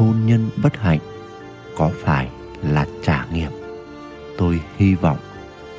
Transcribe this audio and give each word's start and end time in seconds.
hôn 0.00 0.26
nhân 0.26 0.50
bất 0.62 0.76
hạnh 0.76 0.98
có 1.76 1.90
phải 1.96 2.28
là 2.62 2.86
trả 3.02 3.26
nghiệp? 3.32 3.50
Tôi 4.38 4.60
hy 4.76 4.94
vọng 4.94 5.18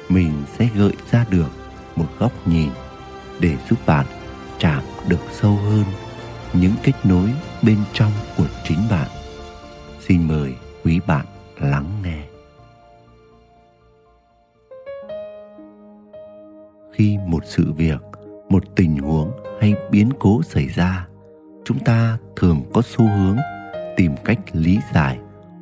mình 0.09 0.31
sẽ 0.57 0.70
gợi 0.75 0.93
ra 1.12 1.25
được 1.29 1.49
một 1.95 2.05
góc 2.20 2.48
nhìn 2.48 2.70
để 3.39 3.57
giúp 3.70 3.79
bạn 3.85 4.05
chạm 4.59 4.84
được 5.07 5.20
sâu 5.31 5.55
hơn 5.55 5.84
những 6.53 6.71
kết 6.84 6.93
nối 7.03 7.29
bên 7.62 7.77
trong 7.93 8.12
của 8.38 8.45
chính 8.63 8.79
bạn. 8.91 9.07
Xin 9.99 10.27
mời 10.27 10.53
quý 10.84 10.99
bạn 11.07 11.26
lắng 11.59 11.90
nghe. 12.03 12.23
Khi 16.93 17.17
một 17.27 17.43
sự 17.45 17.71
việc, 17.71 18.01
một 18.49 18.63
tình 18.76 18.98
huống 18.98 19.31
hay 19.62 19.73
biến 19.91 20.09
cố 20.20 20.41
xảy 20.43 20.67
ra, 20.67 21.07
chúng 21.65 21.79
ta 21.79 22.17
thường 22.35 22.63
có 22.73 22.81
xu 22.81 23.07
hướng 23.07 23.38
tìm 23.98 24.16
cách 24.23 24.40
lý 24.54 24.80
giải 24.93 25.20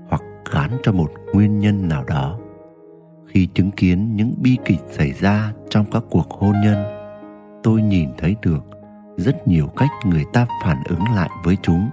hoặc 0.10 0.22
gán 0.52 0.70
cho 0.84 0.92
một 0.92 1.12
nguyên 1.34 1.60
nhân 1.60 1.88
nào 1.88 2.04
đó. 2.04 2.40
Khi 3.28 3.46
chứng 3.46 3.72
kiến 3.72 4.16
những 4.16 4.34
bi 4.42 4.58
kịch 4.66 4.82
xảy 4.90 5.12
ra 5.12 5.54
trong 5.70 5.86
các 5.92 6.04
cuộc 6.10 6.30
hôn 6.30 6.56
nhân, 6.64 6.78
tôi 7.64 7.82
nhìn 7.82 8.10
thấy 8.18 8.36
được 8.42 8.66
rất 9.18 9.48
nhiều 9.48 9.68
cách 9.68 9.90
người 10.06 10.26
ta 10.34 10.46
phản 10.64 10.78
ứng 10.86 11.04
lại 11.16 11.30
với 11.44 11.58
chúng. 11.62 11.90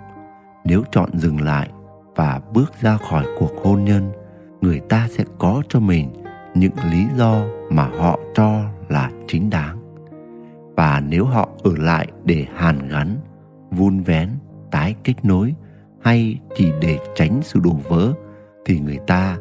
Nếu 0.65 0.83
chọn 0.91 1.19
dừng 1.19 1.41
lại 1.41 1.69
và 2.17 2.41
bước 2.53 2.73
ra 2.81 2.97
khỏi 2.97 3.27
cuộc 3.39 3.53
hôn 3.65 3.85
nhân, 3.85 4.13
người 4.61 4.81
ta 4.81 5.09
sẽ 5.11 5.25
có 5.39 5.63
cho 5.69 5.81
mình 5.81 6.13
những 6.55 6.73
lý 6.93 7.07
do 7.17 7.45
mà 7.71 7.89
họ 7.99 8.19
cho 8.35 8.63
là 8.89 9.11
chính 9.27 9.51
đáng. 9.51 9.79
Và 10.77 11.03
nếu 11.09 11.25
họ 11.25 11.49
ở 11.65 11.71
lại 11.79 12.07
để 12.25 12.47
hàn 12.55 12.89
gắn, 12.89 13.17
vun 13.71 14.01
vén, 14.01 14.31
tái 14.71 14.95
kết 15.05 15.15
nối 15.23 15.55
hay 16.07 16.41
chỉ 16.55 16.73
để 16.81 16.99
tránh 17.15 17.41
sự 17.43 17.61
đổ 17.65 17.71
vỡ 17.89 18.13
thì 18.65 18.81
người 18.81 18.99
ta 19.07 19.37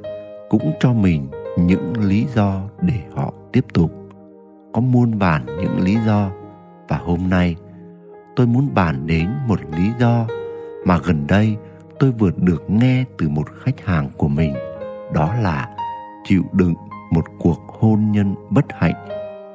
cũng 0.50 0.72
cho 0.80 0.94
mình 0.94 1.28
những 1.60 1.94
lý 2.00 2.26
do 2.36 2.62
để 2.82 2.94
họ 3.16 3.34
tiếp 3.52 3.66
tục. 3.74 3.92
Có 4.74 4.82
muôn 4.82 5.18
vàn 5.18 5.46
những 5.46 5.80
lý 5.82 5.98
do 6.06 6.32
và 6.88 6.98
hôm 6.98 7.20
nay 7.30 7.56
tôi 8.36 8.48
muốn 8.48 8.70
bàn 8.74 9.08
đến 9.08 9.30
một 9.48 9.60
lý 9.78 9.92
do 10.00 10.28
mà 10.86 10.98
gần 10.98 11.28
đây 11.28 11.56
tôi 12.00 12.12
vừa 12.12 12.32
được 12.38 12.70
nghe 12.70 13.06
từ 13.18 13.30
một 13.30 13.48
khách 13.64 13.86
hàng 13.86 14.10
của 14.18 14.28
mình, 14.28 14.54
đó 15.14 15.36
là 15.42 15.76
chịu 16.24 16.44
đựng 16.54 16.74
một 17.12 17.26
cuộc 17.40 17.60
hôn 17.68 18.12
nhân 18.12 18.36
bất 18.50 18.66
hạnh 18.70 19.08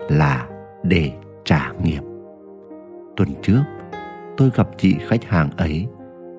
là 0.09 0.47
để 0.83 1.13
trả 1.45 1.73
nghiệp. 1.83 2.03
Tuần 3.17 3.29
trước, 3.43 3.63
tôi 4.37 4.51
gặp 4.55 4.69
chị 4.77 4.97
khách 5.09 5.25
hàng 5.25 5.51
ấy 5.57 5.87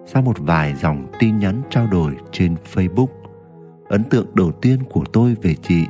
sau 0.06 0.22
một 0.22 0.40
vài 0.40 0.76
dòng 0.76 1.08
tin 1.20 1.40
nhắn 1.40 1.62
trao 1.70 1.88
đổi 1.88 2.16
trên 2.32 2.56
Facebook. 2.74 3.08
Ấn 3.90 4.04
tượng 4.04 4.28
đầu 4.34 4.52
tiên 4.52 4.80
của 4.90 5.04
tôi 5.14 5.36
về 5.42 5.56
chị 5.62 5.86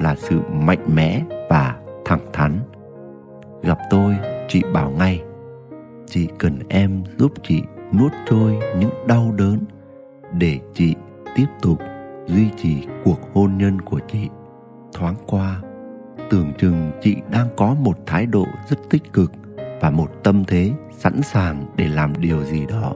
là 0.00 0.14
sự 0.16 0.40
mạnh 0.52 0.88
mẽ 0.94 1.22
và 1.50 1.76
thẳng 2.04 2.26
thắn. 2.32 2.58
Gặp 3.62 3.78
tôi, 3.90 4.16
chị 4.48 4.62
bảo 4.72 4.90
ngay, 4.90 5.22
chị 6.06 6.28
cần 6.38 6.58
em 6.68 7.02
giúp 7.18 7.32
chị 7.42 7.62
nuốt 7.92 8.12
trôi 8.30 8.58
những 8.78 8.90
đau 9.06 9.32
đớn 9.36 9.58
để 10.32 10.60
chị 10.74 10.94
tiếp 11.36 11.46
tục 11.62 11.78
duy 12.26 12.48
trì 12.56 12.86
cuộc 13.04 13.18
hôn 13.34 13.58
nhân 13.58 13.80
của 13.80 14.00
chị. 14.12 14.28
Thoáng 14.92 15.16
qua, 15.26 15.62
tưởng 16.30 16.52
chừng 16.58 16.90
chị 17.02 17.16
đang 17.30 17.48
có 17.56 17.74
một 17.74 17.98
thái 18.06 18.26
độ 18.26 18.46
rất 18.68 18.78
tích 18.90 19.12
cực 19.12 19.32
và 19.80 19.90
một 19.90 20.08
tâm 20.22 20.44
thế 20.44 20.72
sẵn 20.90 21.22
sàng 21.22 21.66
để 21.76 21.88
làm 21.88 22.20
điều 22.20 22.44
gì 22.44 22.66
đó 22.66 22.92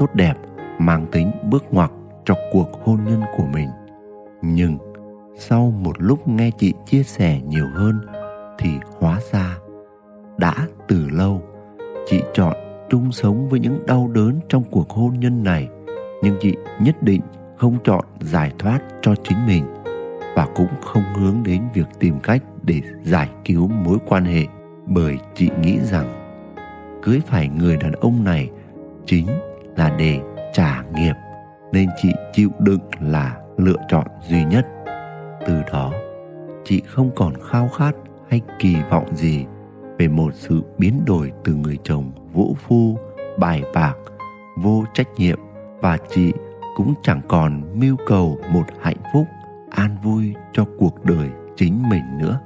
tốt 0.00 0.14
đẹp, 0.14 0.34
mang 0.78 1.06
tính 1.12 1.30
bước 1.50 1.64
ngoặt 1.70 1.90
cho 2.24 2.34
cuộc 2.52 2.68
hôn 2.84 2.98
nhân 3.04 3.20
của 3.36 3.44
mình. 3.52 3.68
Nhưng 4.42 4.78
sau 5.36 5.70
một 5.70 5.92
lúc 5.98 6.28
nghe 6.28 6.50
chị 6.50 6.74
chia 6.86 7.02
sẻ 7.02 7.40
nhiều 7.40 7.66
hơn 7.74 8.00
thì 8.58 8.70
hóa 9.00 9.20
ra 9.32 9.58
đã 10.38 10.54
từ 10.88 11.08
lâu 11.10 11.42
chị 12.06 12.22
chọn 12.34 12.56
chung 12.90 13.12
sống 13.12 13.48
với 13.48 13.60
những 13.60 13.86
đau 13.86 14.10
đớn 14.14 14.40
trong 14.48 14.64
cuộc 14.70 14.90
hôn 14.90 15.20
nhân 15.20 15.44
này, 15.44 15.68
nhưng 16.22 16.36
chị 16.40 16.54
nhất 16.80 17.02
định 17.02 17.20
không 17.56 17.78
chọn 17.84 18.04
giải 18.20 18.52
thoát 18.58 18.80
cho 19.02 19.14
chính 19.14 19.46
mình 19.46 19.64
và 20.36 20.46
cũng 20.56 20.80
không 20.80 21.02
hướng 21.16 21.42
đến 21.44 21.62
việc 21.74 21.86
tìm 21.98 22.20
cách 22.22 22.42
để 22.62 22.80
giải 23.02 23.28
cứu 23.44 23.68
mối 23.68 23.98
quan 24.08 24.24
hệ. 24.24 24.46
Bởi 24.86 25.18
chị 25.34 25.50
nghĩ 25.60 25.78
rằng 25.78 26.06
cưới 27.02 27.20
phải 27.26 27.48
người 27.48 27.76
đàn 27.76 27.92
ông 27.92 28.24
này 28.24 28.50
chính 29.06 29.26
là 29.76 29.94
để 29.98 30.20
trả 30.52 30.82
nghiệp, 30.94 31.14
nên 31.72 31.88
chị 32.02 32.12
chịu 32.32 32.50
đựng 32.58 32.80
là 33.00 33.36
lựa 33.56 33.76
chọn 33.88 34.06
duy 34.28 34.44
nhất. 34.44 34.66
Từ 35.46 35.62
đó, 35.72 35.92
chị 36.64 36.82
không 36.86 37.10
còn 37.16 37.32
khao 37.50 37.68
khát 37.68 37.92
hay 38.28 38.40
kỳ 38.58 38.76
vọng 38.90 39.16
gì 39.16 39.46
về 39.98 40.08
một 40.08 40.34
sự 40.34 40.62
biến 40.78 41.02
đổi 41.06 41.32
từ 41.44 41.54
người 41.54 41.78
chồng 41.84 42.12
vũ 42.32 42.56
phu, 42.68 42.98
bài 43.38 43.62
bạc, 43.74 43.94
vô 44.56 44.84
trách 44.94 45.08
nhiệm 45.16 45.38
và 45.80 45.98
chị 46.10 46.32
cũng 46.76 46.94
chẳng 47.02 47.20
còn 47.28 47.62
mưu 47.80 47.96
cầu 48.06 48.38
một 48.52 48.64
hạnh 48.80 49.00
phúc, 49.12 49.26
an 49.70 49.96
vui 50.02 50.34
cho 50.52 50.64
cuộc 50.78 51.04
đời 51.04 51.28
chính 51.56 51.88
mình 51.88 52.18
nữa. 52.18 52.40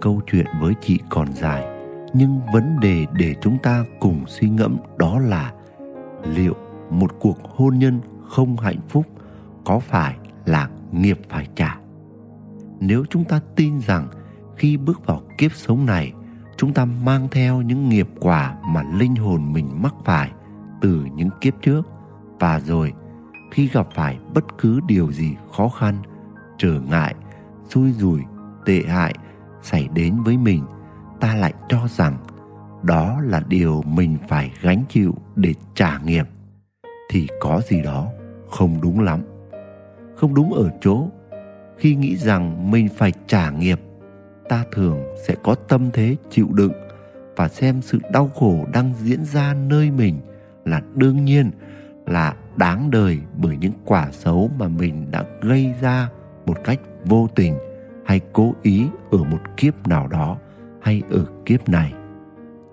Câu 0.00 0.20
chuyện 0.26 0.46
với 0.60 0.74
chị 0.80 0.98
còn 1.10 1.32
dài, 1.32 1.64
nhưng 2.12 2.40
vấn 2.52 2.80
đề 2.80 3.06
để 3.12 3.34
chúng 3.40 3.58
ta 3.58 3.84
cùng 4.00 4.24
suy 4.26 4.48
ngẫm 4.48 4.76
đó 4.98 5.18
là 5.18 5.52
liệu 6.24 6.54
một 6.90 7.10
cuộc 7.20 7.38
hôn 7.56 7.78
nhân 7.78 8.00
không 8.28 8.56
hạnh 8.56 8.80
phúc 8.88 9.06
có 9.64 9.78
phải 9.78 10.16
là 10.44 10.68
nghiệp 10.92 11.20
phải 11.28 11.48
trả? 11.54 11.78
Nếu 12.80 13.04
chúng 13.10 13.24
ta 13.24 13.40
tin 13.56 13.80
rằng 13.80 14.08
khi 14.56 14.76
bước 14.76 15.06
vào 15.06 15.22
kiếp 15.38 15.52
sống 15.52 15.86
này, 15.86 16.12
chúng 16.56 16.72
ta 16.72 16.84
mang 16.84 17.28
theo 17.30 17.60
những 17.60 17.88
nghiệp 17.88 18.08
quả 18.20 18.54
mà 18.68 18.82
linh 18.82 19.16
hồn 19.16 19.52
mình 19.52 19.82
mắc 19.82 19.94
phải 20.04 20.30
từ 20.80 21.06
những 21.14 21.28
kiếp 21.40 21.54
trước, 21.62 21.88
và 22.38 22.60
rồi 22.60 22.92
khi 23.50 23.68
gặp 23.68 23.86
phải 23.94 24.18
bất 24.34 24.58
cứ 24.58 24.80
điều 24.86 25.12
gì 25.12 25.36
khó 25.56 25.68
khăn, 25.68 25.94
trở 26.58 26.80
ngại, 26.80 27.14
xui 27.68 27.92
rủi, 27.92 28.20
tệ 28.66 28.82
hại 28.88 29.14
xảy 29.62 29.88
đến 29.94 30.22
với 30.22 30.36
mình, 30.36 30.64
ta 31.20 31.34
lại 31.34 31.54
cho 31.68 31.78
rằng 31.88 32.16
đó 32.82 33.20
là 33.24 33.42
điều 33.48 33.82
mình 33.82 34.16
phải 34.28 34.50
gánh 34.62 34.84
chịu 34.88 35.14
để 35.36 35.54
trả 35.74 35.98
nghiệp, 36.04 36.26
thì 37.10 37.26
có 37.40 37.60
gì 37.68 37.82
đó 37.82 38.08
không 38.50 38.80
đúng 38.80 39.00
lắm. 39.00 39.20
Không 40.16 40.34
đúng 40.34 40.52
ở 40.52 40.70
chỗ, 40.80 41.08
khi 41.78 41.94
nghĩ 41.94 42.16
rằng 42.16 42.70
mình 42.70 42.88
phải 42.96 43.12
trả 43.26 43.50
nghiệp, 43.50 43.80
ta 44.48 44.64
thường 44.72 45.02
sẽ 45.26 45.34
có 45.42 45.54
tâm 45.54 45.90
thế 45.92 46.16
chịu 46.30 46.48
đựng 46.52 46.72
và 47.36 47.48
xem 47.48 47.82
sự 47.82 47.98
đau 48.12 48.28
khổ 48.28 48.66
đang 48.72 48.92
diễn 48.98 49.24
ra 49.24 49.54
nơi 49.54 49.90
mình 49.90 50.20
là 50.64 50.80
đương 50.94 51.24
nhiên 51.24 51.50
là 52.06 52.34
đáng 52.56 52.90
đời 52.90 53.18
bởi 53.36 53.56
những 53.56 53.72
quả 53.84 54.08
xấu 54.12 54.50
mà 54.58 54.68
mình 54.68 55.10
đã 55.10 55.24
gây 55.40 55.74
ra 55.80 56.08
một 56.46 56.64
cách 56.64 56.80
vô 57.04 57.28
tình 57.34 57.58
hay 58.04 58.20
cố 58.32 58.54
ý 58.62 58.86
ở 59.10 59.18
một 59.18 59.40
kiếp 59.56 59.86
nào 59.86 60.06
đó 60.06 60.36
hay 60.82 61.02
ở 61.10 61.24
kiếp 61.44 61.68
này 61.68 61.92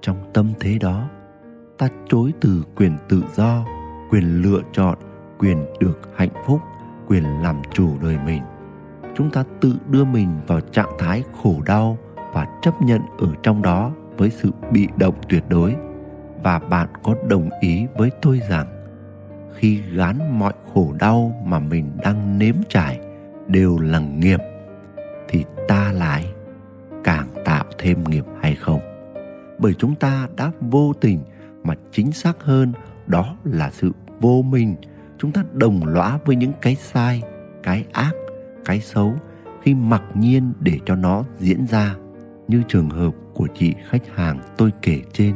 trong 0.02 0.18
tâm 0.34 0.54
thế 0.60 0.78
đó. 0.82 1.10
Ta 1.78 1.88
chối 2.10 2.34
từ 2.42 2.64
quyền 2.76 2.98
tự 3.10 3.24
do, 3.36 3.66
quyền 4.10 4.42
lựa 4.42 4.62
chọn, 4.74 4.98
quyền 5.40 5.66
được 5.80 6.00
hạnh 6.16 6.44
phúc, 6.46 6.62
quyền 7.08 7.24
làm 7.24 7.62
chủ 7.74 7.90
đời 8.02 8.18
mình. 8.26 8.44
Chúng 9.16 9.32
ta 9.32 9.44
tự 9.62 9.76
đưa 9.90 10.04
mình 10.04 10.30
vào 10.48 10.60
trạng 10.62 10.90
thái 11.00 11.24
khổ 11.44 11.56
đau 11.66 11.98
và 12.34 12.48
chấp 12.62 12.82
nhận 12.82 13.02
ở 13.18 13.28
trong 13.44 13.62
đó 13.62 13.92
với 14.18 14.30
sự 14.30 14.52
bị 14.72 14.88
động 14.98 15.16
tuyệt 15.30 15.44
đối. 15.50 15.76
Và 16.44 16.60
bạn 16.60 16.88
có 17.04 17.16
đồng 17.28 17.50
ý 17.62 17.86
với 17.98 18.12
tôi 18.22 18.40
rằng, 18.50 18.68
khi 19.56 19.82
gán 19.94 20.40
mọi 20.40 20.54
khổ 20.74 20.94
đau 21.00 21.42
mà 21.46 21.60
mình 21.60 21.92
đang 22.04 22.40
nếm 22.40 22.56
trải 22.70 23.00
đều 23.48 23.78
là 23.78 24.00
nghiệp, 24.00 24.40
thì 25.28 25.46
ta 25.68 25.92
lại 25.92 26.34
càng 27.04 27.28
tạo 27.46 27.66
thêm 27.78 28.04
nghiệp 28.04 28.26
bởi 29.59 29.74
chúng 29.74 29.95
ta 29.95 30.27
đã 30.38 30.51
vô 30.62 30.94
tình, 31.01 31.19
mà 31.63 31.74
chính 31.92 32.12
xác 32.12 32.44
hơn, 32.44 32.74
đó 33.07 33.36
là 33.44 33.69
sự 33.71 33.92
vô 34.19 34.42
minh. 34.42 34.75
Chúng 35.18 35.31
ta 35.31 35.44
đồng 35.54 35.88
lõa 35.88 36.19
với 36.25 36.36
những 36.36 36.54
cái 36.62 36.75
sai, 36.75 37.24
cái 37.63 37.86
ác, 37.92 38.12
cái 38.65 38.80
xấu 38.80 39.13
khi 39.62 39.74
mặc 39.74 40.04
nhiên 40.13 40.54
để 40.59 40.80
cho 40.86 40.95
nó 40.95 41.24
diễn 41.39 41.68
ra. 41.68 41.95
Như 42.48 42.63
trường 42.68 42.89
hợp 42.89 43.12
của 43.33 43.48
chị 43.56 43.74
khách 43.89 44.15
hàng 44.15 44.39
tôi 44.57 44.71
kể 44.81 45.01
trên, 45.13 45.36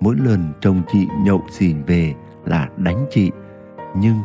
mỗi 0.00 0.16
lần 0.16 0.52
chồng 0.60 0.82
chị 0.92 1.06
nhậu 1.24 1.42
xỉn 1.50 1.82
về 1.82 2.14
là 2.44 2.68
đánh 2.76 3.06
chị. 3.10 3.30
Nhưng 3.96 4.16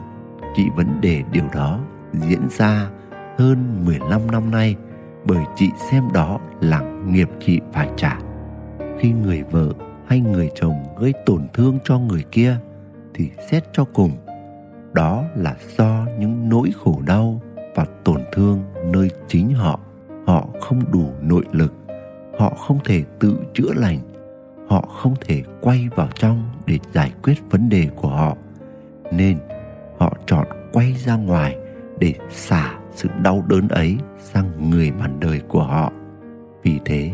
chị 0.55 0.63
vẫn 0.75 0.87
để 1.01 1.23
điều 1.31 1.45
đó 1.53 1.79
diễn 2.13 2.41
ra 2.49 2.89
hơn 3.37 3.85
15 3.85 4.31
năm 4.31 4.51
nay 4.51 4.75
bởi 5.25 5.43
chị 5.55 5.69
xem 5.91 6.03
đó 6.13 6.39
là 6.61 6.79
nghiệp 7.07 7.29
chị 7.39 7.59
phải 7.73 7.89
trả. 7.97 8.17
Khi 8.99 9.11
người 9.11 9.43
vợ 9.43 9.73
hay 10.05 10.21
người 10.21 10.49
chồng 10.55 10.85
gây 10.97 11.13
tổn 11.25 11.47
thương 11.53 11.77
cho 11.83 11.99
người 11.99 12.23
kia 12.31 12.57
thì 13.13 13.29
xét 13.51 13.63
cho 13.73 13.85
cùng, 13.93 14.11
đó 14.93 15.23
là 15.35 15.55
do 15.77 16.05
những 16.19 16.49
nỗi 16.49 16.71
khổ 16.83 17.01
đau 17.05 17.41
và 17.75 17.85
tổn 18.03 18.21
thương 18.31 18.63
nơi 18.85 19.09
chính 19.27 19.53
họ. 19.53 19.79
Họ 20.27 20.47
không 20.61 20.91
đủ 20.91 21.09
nội 21.21 21.43
lực, 21.51 21.73
họ 22.39 22.49
không 22.49 22.79
thể 22.85 23.03
tự 23.19 23.37
chữa 23.53 23.73
lành, 23.75 23.99
họ 24.67 24.81
không 24.81 25.13
thể 25.25 25.43
quay 25.61 25.87
vào 25.95 26.07
trong 26.15 26.49
để 26.65 26.79
giải 26.93 27.11
quyết 27.23 27.35
vấn 27.49 27.69
đề 27.69 27.89
của 27.95 28.07
họ. 28.07 28.37
Nên, 29.11 29.37
họ 29.97 30.17
chọn 30.25 30.47
quay 30.73 30.93
ra 30.93 31.15
ngoài 31.15 31.57
để 31.99 32.13
xả 32.31 32.79
sự 32.95 33.09
đau 33.21 33.43
đớn 33.47 33.67
ấy 33.67 33.97
sang 34.19 34.69
người 34.69 34.91
bạn 34.91 35.19
đời 35.19 35.41
của 35.47 35.63
họ. 35.63 35.91
Vì 36.63 36.79
thế 36.85 37.11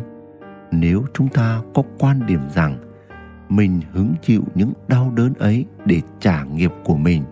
nếu 0.71 1.03
chúng 1.13 1.27
ta 1.27 1.62
có 1.73 1.83
quan 2.00 2.25
điểm 2.25 2.41
rằng 2.56 2.77
mình 3.50 3.81
hứng 3.91 4.13
chịu 4.21 4.44
những 4.56 4.73
đau 4.88 5.12
đớn 5.15 5.33
ấy 5.33 5.65
để 5.85 6.01
trả 6.19 6.44
nghiệp 6.44 6.71
của 6.83 6.95
mình, 6.95 7.23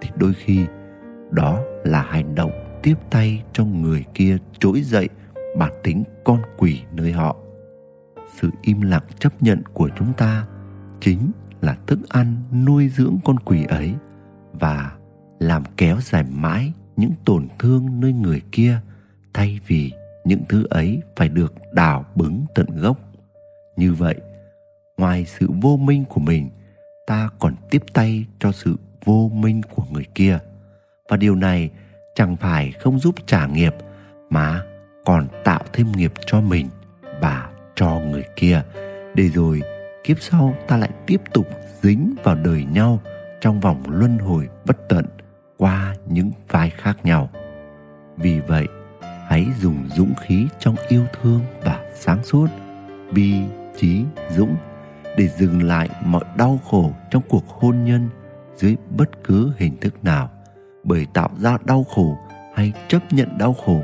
thì 0.00 0.10
đôi 0.16 0.34
khi 0.34 0.66
đó 1.30 1.60
là 1.84 2.02
hành 2.02 2.34
động 2.34 2.50
tiếp 2.82 2.94
tay 3.10 3.42
cho 3.52 3.64
người 3.64 4.04
kia 4.14 4.36
trỗi 4.58 4.82
dậy 4.82 5.08
bản 5.58 5.72
tính 5.82 6.04
con 6.24 6.38
quỷ 6.58 6.80
nơi 6.92 7.12
họ. 7.12 7.36
Sự 8.40 8.50
im 8.62 8.80
lặng 8.80 9.04
chấp 9.18 9.42
nhận 9.42 9.62
của 9.72 9.88
chúng 9.96 10.12
ta 10.12 10.46
chính 11.00 11.30
là 11.60 11.76
thức 11.86 11.98
ăn 12.08 12.36
nuôi 12.66 12.88
dưỡng 12.88 13.18
con 13.24 13.38
quỷ 13.38 13.64
ấy 13.64 13.94
và 14.52 14.92
làm 15.38 15.62
kéo 15.76 15.96
dài 16.00 16.24
mãi 16.32 16.72
những 16.96 17.12
tổn 17.24 17.48
thương 17.58 18.00
nơi 18.00 18.12
người 18.12 18.42
kia 18.52 18.80
thay 19.34 19.60
vì 19.66 19.92
những 20.24 20.42
thứ 20.48 20.66
ấy 20.70 21.00
phải 21.16 21.28
được 21.28 21.54
đào 21.72 22.04
bứng 22.14 22.44
tận 22.54 22.66
gốc. 22.76 22.98
Như 23.76 23.94
vậy, 23.94 24.14
ngoài 24.96 25.24
sự 25.24 25.50
vô 25.60 25.76
minh 25.76 26.04
của 26.04 26.20
mình, 26.20 26.50
ta 27.06 27.28
còn 27.38 27.54
tiếp 27.70 27.82
tay 27.92 28.26
cho 28.38 28.52
sự 28.52 28.76
vô 29.04 29.30
minh 29.34 29.62
của 29.74 29.82
người 29.90 30.06
kia. 30.14 30.38
Và 31.08 31.16
điều 31.16 31.34
này 31.34 31.70
chẳng 32.14 32.36
phải 32.36 32.72
không 32.72 32.98
giúp 32.98 33.14
trả 33.26 33.46
nghiệp, 33.46 33.74
mà 34.30 34.62
còn 35.04 35.26
tạo 35.44 35.62
thêm 35.72 35.92
nghiệp 35.92 36.12
cho 36.26 36.40
mình 36.40 36.68
và 37.20 37.50
cho 37.74 38.00
người 38.00 38.24
kia. 38.36 38.62
Để 39.14 39.28
rồi 39.28 39.62
kiếp 40.04 40.16
sau 40.20 40.54
ta 40.68 40.76
lại 40.76 40.90
tiếp 41.06 41.20
tục 41.32 41.46
dính 41.82 42.14
vào 42.24 42.34
đời 42.34 42.64
nhau 42.64 43.00
trong 43.40 43.60
vòng 43.60 43.82
luân 43.88 44.18
hồi 44.18 44.48
bất 44.64 44.88
tận 44.88 45.04
qua 45.56 45.96
những 46.06 46.30
vai 46.48 46.70
khác 46.70 46.96
nhau. 47.04 47.30
Vì 48.16 48.40
vậy 48.40 48.66
hãy 49.30 49.46
dùng 49.60 49.88
dũng 49.96 50.14
khí 50.20 50.46
trong 50.58 50.76
yêu 50.88 51.04
thương 51.20 51.40
và 51.62 51.84
sáng 51.94 52.24
suốt, 52.24 52.46
bi 53.12 53.34
trí 53.76 54.04
dũng, 54.30 54.56
để 55.16 55.28
dừng 55.28 55.62
lại 55.62 55.88
mọi 56.04 56.24
đau 56.36 56.60
khổ 56.70 56.92
trong 57.10 57.22
cuộc 57.28 57.48
hôn 57.48 57.84
nhân 57.84 58.08
dưới 58.56 58.76
bất 58.96 59.24
cứ 59.24 59.52
hình 59.56 59.76
thức 59.80 60.04
nào. 60.04 60.30
Bởi 60.84 61.06
tạo 61.14 61.30
ra 61.38 61.58
đau 61.64 61.84
khổ 61.84 62.18
hay 62.54 62.72
chấp 62.88 63.12
nhận 63.12 63.38
đau 63.38 63.52
khổ 63.52 63.82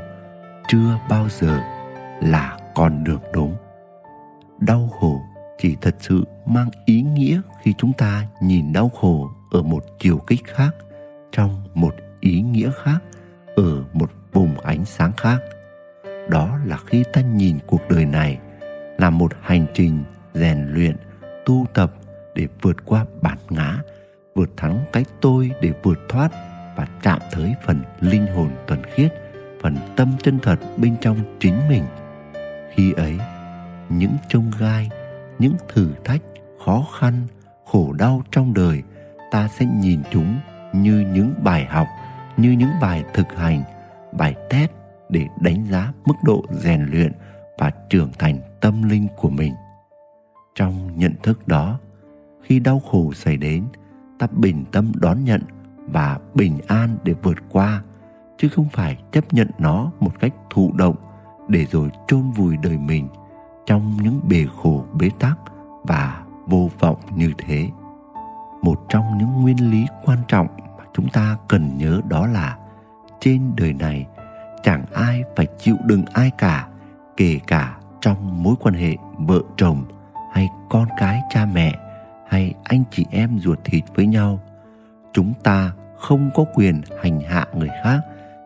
chưa 0.67 0.99
bao 1.09 1.27
giờ 1.29 1.59
là 2.21 2.57
con 2.75 3.03
đường 3.03 3.21
đúng. 3.33 3.55
Đau 4.59 4.89
khổ 4.99 5.21
chỉ 5.57 5.75
thật 5.81 5.95
sự 5.99 6.23
mang 6.45 6.69
ý 6.85 7.01
nghĩa 7.01 7.41
khi 7.61 7.73
chúng 7.77 7.93
ta 7.93 8.27
nhìn 8.41 8.73
đau 8.73 8.89
khổ 8.89 9.29
ở 9.51 9.61
một 9.61 9.83
chiều 9.99 10.17
kích 10.17 10.43
khác 10.45 10.75
trong 11.31 11.63
một 11.73 11.95
ý 12.19 12.41
nghĩa 12.41 12.71
khác, 12.83 12.99
ở 13.55 13.83
một 13.93 14.11
vùng 14.37 14.59
ánh 14.59 14.85
sáng 14.85 15.11
khác. 15.17 15.37
Đó 16.29 16.59
là 16.65 16.77
khi 16.87 17.03
ta 17.13 17.21
nhìn 17.21 17.59
cuộc 17.67 17.81
đời 17.89 18.05
này 18.05 18.39
là 18.97 19.09
một 19.09 19.31
hành 19.41 19.65
trình 19.73 20.03
rèn 20.33 20.67
luyện, 20.73 20.95
tu 21.45 21.65
tập 21.73 21.91
để 22.35 22.47
vượt 22.61 22.85
qua 22.85 23.05
bản 23.21 23.37
ngã, 23.49 23.77
vượt 24.35 24.49
thắng 24.57 24.79
cái 24.93 25.05
tôi 25.21 25.51
để 25.61 25.71
vượt 25.83 25.99
thoát 26.09 26.29
và 26.75 26.87
chạm 27.01 27.19
tới 27.35 27.55
phần 27.65 27.81
linh 27.99 28.27
hồn 28.27 28.49
thuần 28.67 28.83
khiết, 28.95 29.13
phần 29.61 29.77
tâm 29.95 30.11
chân 30.23 30.39
thật 30.43 30.57
bên 30.77 30.95
trong 31.01 31.37
chính 31.39 31.69
mình. 31.69 31.83
Khi 32.73 32.93
ấy, 32.93 33.17
những 33.89 34.17
trông 34.29 34.51
gai, 34.59 34.89
những 35.39 35.55
thử 35.73 35.91
thách, 36.03 36.21
khó 36.65 36.85
khăn, 36.99 37.13
khổ 37.65 37.93
đau 37.93 38.23
trong 38.31 38.53
đời, 38.53 38.83
ta 39.31 39.47
sẽ 39.47 39.65
nhìn 39.65 39.99
chúng 40.11 40.39
như 40.73 41.05
những 41.13 41.33
bài 41.43 41.65
học, 41.65 41.87
như 42.37 42.51
những 42.51 42.71
bài 42.81 43.03
thực 43.13 43.27
hành 43.37 43.63
bài 44.17 44.35
test 44.49 44.71
để 45.09 45.27
đánh 45.41 45.65
giá 45.65 45.93
mức 46.05 46.13
độ 46.23 46.43
rèn 46.51 46.85
luyện 46.91 47.11
và 47.57 47.71
trưởng 47.89 48.11
thành 48.19 48.39
tâm 48.61 48.89
linh 48.89 49.07
của 49.17 49.29
mình. 49.29 49.53
Trong 50.55 50.97
nhận 50.97 51.13
thức 51.23 51.47
đó, 51.47 51.79
khi 52.41 52.59
đau 52.59 52.79
khổ 52.79 53.13
xảy 53.13 53.37
đến, 53.37 53.63
ta 54.19 54.27
bình 54.31 54.65
tâm 54.71 54.91
đón 54.95 55.23
nhận 55.23 55.41
và 55.87 56.19
bình 56.33 56.57
an 56.67 56.97
để 57.03 57.13
vượt 57.23 57.37
qua, 57.49 57.83
chứ 58.37 58.49
không 58.49 58.69
phải 58.69 58.97
chấp 59.11 59.33
nhận 59.33 59.49
nó 59.59 59.91
một 59.99 60.19
cách 60.19 60.33
thụ 60.49 60.73
động 60.77 60.95
để 61.47 61.65
rồi 61.71 61.89
chôn 62.07 62.31
vùi 62.31 62.57
đời 62.57 62.77
mình 62.77 63.07
trong 63.65 63.97
những 64.01 64.19
bề 64.29 64.45
khổ, 64.61 64.85
bế 64.99 65.09
tắc 65.19 65.37
và 65.83 66.23
vô 66.45 66.69
vọng 66.79 66.97
như 67.15 67.31
thế. 67.37 67.69
Một 68.61 68.85
trong 68.89 69.17
những 69.17 69.41
nguyên 69.41 69.71
lý 69.71 69.85
quan 70.05 70.17
trọng 70.27 70.47
mà 70.77 70.83
chúng 70.93 71.09
ta 71.09 71.37
cần 71.47 71.77
nhớ 71.77 72.01
đó 72.09 72.27
là 72.27 72.57
trên 73.19 73.51
đời 73.57 73.73
này, 73.73 74.05
chẳng 74.63 74.85
ai 74.93 75.23
phải 75.35 75.47
chịu 75.59 75.75
đựng 75.85 76.05
ai 76.13 76.31
cả, 76.37 76.67
kể 77.17 77.39
cả 77.47 77.77
trong 78.01 78.43
mối 78.43 78.55
quan 78.59 78.73
hệ 78.73 78.95
vợ 79.17 79.39
chồng 79.57 79.83
hay 80.33 80.49
con 80.69 80.87
cái 80.97 81.21
cha 81.29 81.45
mẹ 81.45 81.73
hay 82.29 82.53
anh 82.63 82.83
chị 82.91 83.05
em 83.11 83.39
ruột 83.39 83.59
thịt 83.63 83.83
với 83.95 84.07
nhau. 84.07 84.39
Chúng 85.13 85.33
ta 85.43 85.71
không 85.97 86.29
có 86.35 86.45
quyền 86.55 86.81
hành 87.03 87.21
hạ 87.21 87.45
người 87.53 87.69
khác, 87.83 87.99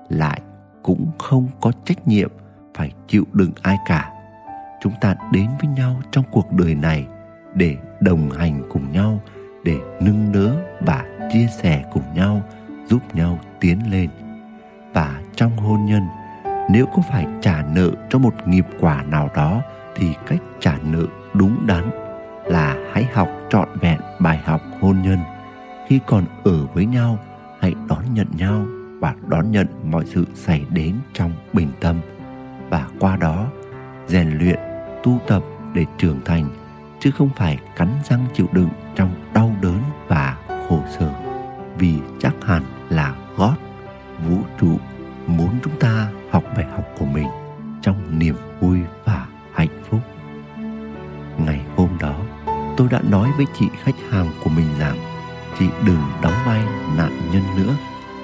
lại 0.10 0.42
cũng 0.84 1.12
không 1.18 1.48
có 1.62 1.72
trách 1.86 2.08
nhiệm 2.08 2.32
phải 2.76 2.92
chịu 3.08 3.24
đựng 3.34 3.52
ai 3.62 3.78
cả. 3.86 4.12
Chúng 4.82 4.94
ta 5.02 5.16
đến 5.32 5.48
với 5.62 5.70
nhau 5.70 6.02
trong 6.12 6.26
cuộc 6.32 6.52
đời 6.52 6.76
này 6.76 7.06
để 7.54 7.78
đồng 8.00 8.30
hành 8.30 8.62
cùng 8.70 8.92
nhau, 8.92 9.20
để 9.64 9.78
nâng 10.02 10.32
đỡ 10.32 10.56
và 10.80 11.06
chia 11.34 11.48
sẻ 11.48 11.84
cùng 11.94 12.14
nhau, 12.16 12.42
giúp 12.88 13.16
nhau 13.16 13.40
tiến 13.60 13.92
lên 13.92 14.10
và 14.94 15.22
trong 15.36 15.58
hôn 15.58 15.86
nhân. 15.86 16.08
Nếu 16.70 16.86
có 16.86 17.02
phải 17.10 17.28
trả 17.42 17.64
nợ 17.74 17.92
cho 18.10 18.20
một 18.20 18.34
nghiệp 18.48 18.66
quả 18.80 19.04
nào 19.04 19.30
đó, 19.36 19.62
thì 19.96 20.14
cách 20.28 20.40
trả 20.60 20.78
nợ 20.84 21.06
đúng 21.34 21.68
đắn 21.68 21.90
là 22.46 22.76
hãy 22.94 23.08
học 23.14 23.30
trọn 23.50 23.70
vẹn 23.80 24.00
bài 24.20 24.42
học 24.46 24.62
hôn 24.82 25.02
nhân. 25.02 25.20
Khi 25.88 26.00
còn 26.06 26.26
ở 26.44 26.66
với 26.74 26.86
nhau, 26.86 27.20
hãy 27.60 27.76
đón 27.90 28.14
nhận 28.14 28.28
nhau 28.38 28.66
và 29.00 29.16
đón 29.28 29.52
nhận 29.52 29.68
mọi 29.92 30.06
sự 30.06 30.26
xảy 30.34 30.66
đến 30.70 30.96
trong 31.14 31.32
bình 31.54 31.72
tâm. 31.80 32.00
Và 32.70 32.88
qua 33.00 33.18
đó, 33.18 33.48
rèn 34.08 34.38
luyện, 34.38 34.60
tu 35.04 35.20
tập 35.28 35.44
để 35.74 35.86
trưởng 35.98 36.20
thành, 36.26 36.46
chứ 37.00 37.12
không 37.12 37.30
phải 37.36 37.60
cắn 37.76 37.90
răng 38.10 38.26
chịu 38.34 38.48
đựng 38.52 38.70
trong 38.96 39.10
đau 39.34 39.52
đớn 39.62 39.80
và 40.08 40.38
khổ 40.70 40.80
sở. 41.00 41.14
Vì 41.78 42.00
chắc 42.20 42.34
hẳn 42.42 42.64
là 42.90 43.16
gót 43.38 43.56
vũ 44.28 44.38
trụ 44.60 44.80
muốn 45.28 45.60
chúng 45.64 45.80
ta 45.80 46.08
học 46.32 46.44
bài 46.56 46.66
học 46.72 46.86
của 47.00 47.06
mình 47.06 47.28
trong 47.82 48.20
niềm 48.20 48.36
vui 48.60 48.80
và 49.06 49.26
hạnh 49.54 49.84
phúc. 49.90 50.00
Ngày 51.38 51.62
hôm 51.76 51.90
đó, 52.00 52.16
tôi 52.78 52.88
đã 52.92 53.02
nói 53.10 53.30
với 53.38 53.46
chị 53.60 53.66
khách 53.84 53.96
hàng 54.10 54.28
của 54.44 54.50
mình 54.50 54.68
rằng, 54.80 54.98
chị 55.60 55.66
đừng 55.86 56.02
đóng 56.22 56.34
vai 56.46 56.64
nạn 56.98 57.22
nhân 57.32 57.44
nữa. 57.58 57.74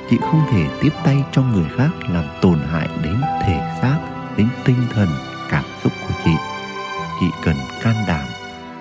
Chị 0.09 0.17
không 0.21 0.41
thể 0.51 0.67
tiếp 0.81 0.91
tay 1.03 1.23
cho 1.31 1.41
người 1.41 1.65
khác 1.77 1.89
làm 2.09 2.23
tổn 2.41 2.59
hại 2.71 2.87
đến 3.03 3.21
thể 3.45 3.77
xác, 3.81 3.97
đến 4.37 4.47
tinh 4.65 4.81
thần, 4.93 5.07
cảm 5.49 5.63
xúc 5.83 5.93
của 6.07 6.13
chị. 6.25 6.31
Chị 7.19 7.25
cần 7.43 7.55
can 7.83 7.95
đảm, 8.07 8.25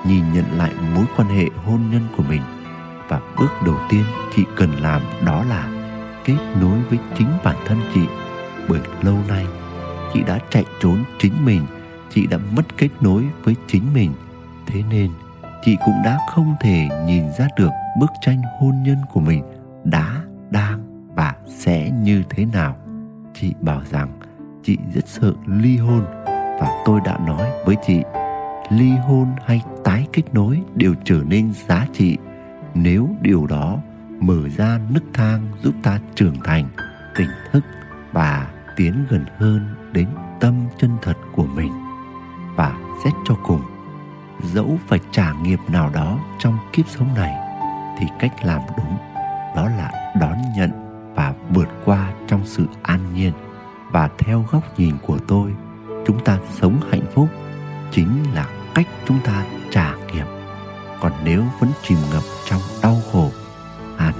nhìn 0.04 0.32
nhận 0.32 0.44
lại 0.58 0.73
mối 0.94 1.04
quan 1.16 1.28
hệ 1.28 1.49
hôn 1.64 1.80
nhân 1.90 2.02
của 2.16 2.23
mình. 2.28 2.42
Và 3.08 3.20
bước 3.38 3.62
đầu 3.66 3.76
tiên 3.88 4.04
chị 4.37 4.44
cần 4.56 4.70
làm 4.80 5.02
đó 5.25 5.44
là 5.49 5.75
kết 6.26 6.38
nối 6.61 6.80
với 6.80 6.99
chính 7.18 7.28
bản 7.45 7.56
thân 7.66 7.78
chị. 7.95 8.00
Bởi 8.68 8.80
lâu 9.02 9.16
nay, 9.28 9.47
chị 10.14 10.23
đã 10.26 10.38
chạy 10.50 10.64
trốn 10.80 11.04
chính 11.18 11.45
mình, 11.45 11.62
chị 12.11 12.26
đã 12.26 12.38
mất 12.56 12.76
kết 12.76 12.88
nối 13.00 13.25
với 13.45 13.54
chính 13.66 13.83
mình. 13.95 14.12
Thế 14.66 14.83
nên, 14.90 15.11
chị 15.64 15.76
cũng 15.85 15.95
đã 16.04 16.18
không 16.28 16.54
thể 16.61 16.88
nhìn 17.06 17.23
ra 17.38 17.49
được 17.56 17.71
bức 18.00 18.11
tranh 18.21 18.42
hôn 18.61 18.83
nhân 18.83 18.99
của 19.12 19.21
mình 19.21 19.42
đã, 19.85 20.23
đang 20.50 21.11
và 21.14 21.35
sẽ 21.47 21.90
như 21.90 22.23
thế 22.30 22.45
nào. 22.45 22.76
Chị 23.35 23.54
bảo 23.61 23.83
rằng, 23.90 24.09
chị 24.62 24.78
rất 24.95 25.09
sợ 25.09 25.33
ly 25.47 25.76
hôn 25.76 26.04
và 26.61 26.83
tôi 26.85 27.00
đã 27.04 27.18
nói 27.26 27.50
với 27.66 27.76
chị, 27.87 28.02
ly 28.71 28.90
hôn 28.90 29.26
hay 29.45 29.62
tái 29.85 30.06
kết 30.12 30.23
nối 30.33 30.61
đều 30.75 30.95
trở 31.04 31.21
nên 31.26 31.52
giá 31.68 31.87
trị. 31.92 32.16
Nếu 32.75 33.09
điều 33.21 33.47
đó 33.47 33.78
mở 34.20 34.49
ra 34.56 34.78
nức 34.90 35.04
thang 35.12 35.49
giúp 35.62 35.75
ta 35.82 35.99
trưởng 36.14 36.37
thành, 36.44 36.68
tỉnh 37.16 37.30
thức 37.52 37.64
và 38.12 38.46
tiến 38.76 39.06
gần 39.11 39.25
hơn 39.38 39.75
đến 39.92 40.08
tâm 40.40 40.54
chân 40.78 40.90
thật 41.02 41.16
của 41.32 41.46
mình. 41.46 41.73
Và 42.56 42.75
xét 43.04 43.12
cho 43.25 43.35
cùng, 43.46 43.62
dẫu 44.42 44.78
phải 44.88 45.00
trả 45.11 45.32
nghiệp 45.32 45.61
nào 45.68 45.90
đó 45.94 46.18
trong 46.38 46.58
kiếp 46.73 46.88
sống 46.88 47.14
này, 47.14 47.35
thì 47.99 48.06
cách 48.18 48.44
làm 48.44 48.61
đúng 48.76 48.96
đó 49.56 49.68
là 49.68 50.12
đón 50.20 50.37
nhận 50.56 50.70
và 51.14 51.35
vượt 51.50 51.68
qua 51.85 52.12
trong 52.28 52.40
sự 52.44 52.66
an 52.82 53.14
nhiên. 53.14 53.32
Và 53.90 54.08
theo 54.18 54.44
góc 54.50 54.78
nhìn 54.78 54.96
của 55.06 55.18
tôi, 55.28 55.54
chúng 56.06 56.25
ta 56.25 56.38
sống 56.50 56.80
hạnh 56.90 57.06
phúc 57.14 57.28
chính 57.92 58.25
là 58.35 58.49
cách 58.75 58.87
chúng 59.08 59.18
ta 59.25 59.44
trả 59.70 59.94
nghiệp. 59.94 60.26
Còn 61.00 61.12
nếu 61.25 61.44
vẫn 61.61 61.70
chìm 61.82 61.99
ngập 62.12 62.23
trong 62.44 62.61
đau 62.82 62.96
khổ 63.12 63.30
hạn 63.97 64.15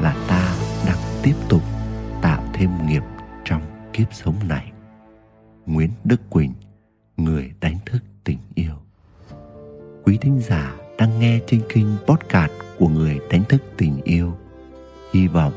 là 0.00 0.26
ta 0.28 0.56
đang 0.86 0.98
tiếp 1.22 1.34
tục 1.48 1.62
tạo 2.22 2.44
thêm 2.54 2.70
nghiệp 2.86 3.02
trong 3.44 3.62
kiếp 3.92 4.14
sống 4.14 4.34
này. 4.48 4.72
Nguyễn 5.66 5.90
đức 6.04 6.30
quỳnh, 6.30 6.52
người 7.16 7.52
đánh 7.60 7.78
thức 7.86 8.02
tình 8.24 8.38
yêu. 8.54 8.74
Quý 10.04 10.18
thính 10.20 10.40
giả 10.40 10.76
đang 10.98 11.18
nghe 11.18 11.40
trên 11.46 11.62
kênh 11.68 11.86
podcast 12.06 12.52
của 12.78 12.88
người 12.88 13.18
đánh 13.30 13.44
thức 13.48 13.62
tình 13.76 14.00
yêu. 14.04 14.32
Hy 15.12 15.26
vọng 15.26 15.52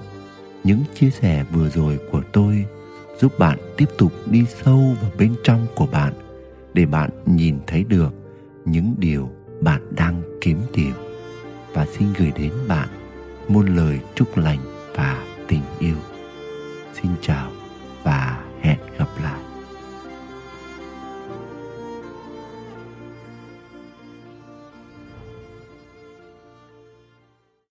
những 0.64 0.84
chia 0.94 1.10
sẻ 1.10 1.44
vừa 1.52 1.70
rồi 1.70 2.00
của 2.12 2.22
tôi 2.34 2.66
giúp 3.20 3.40
bạn 3.40 3.60
tiếp 3.78 3.90
tục 3.98 4.12
đi 4.26 4.46
sâu 4.64 4.96
vào 5.02 5.12
bên 5.18 5.36
trong 5.44 5.68
của 5.76 5.86
bạn 5.86 6.14
để 6.74 6.86
bạn 6.86 7.10
nhìn 7.26 7.60
thấy 7.68 7.84
được 7.84 8.14
những 8.66 8.96
điều 8.98 9.30
bạn 9.62 9.96
đang 9.96 10.22
kiếm 10.42 10.62
tìm. 10.74 10.92
Và 11.74 11.86
xin 11.86 12.08
gửi 12.18 12.32
đến 12.38 12.54
bạn 12.68 12.90
muôn 13.54 13.76
lời 13.76 14.00
chúc 14.16 14.38
lành 14.38 14.60
và 14.96 15.24
tình 15.48 15.62
yêu. 15.80 15.96
Xin 16.94 17.12
chào 17.22 17.52
và 18.04 18.31